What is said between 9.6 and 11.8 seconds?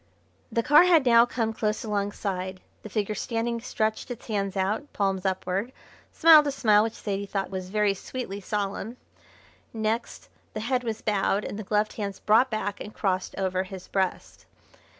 next the head was bowed, and the